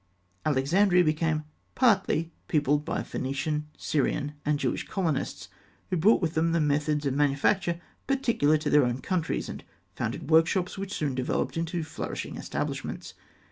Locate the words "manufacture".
7.13-7.79